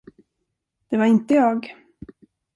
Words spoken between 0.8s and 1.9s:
Det var inte jag.